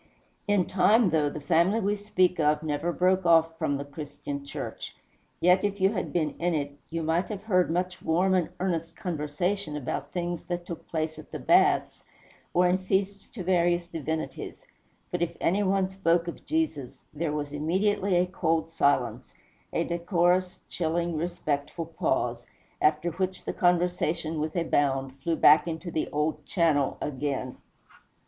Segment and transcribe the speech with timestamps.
[0.47, 4.95] In time, though the family we speak of never broke off from the Christian Church,
[5.39, 8.95] yet if you had been in it, you might have heard much warm and earnest
[8.95, 12.03] conversation about things that took place at the baths,
[12.51, 14.65] or in feasts to various divinities;
[15.11, 19.35] but if any one spoke of Jesus, there was immediately a cold silence,
[19.71, 22.43] a decorous, chilling, respectful pause,
[22.81, 27.57] after which the conversation, with a bound, flew back into the old channel again.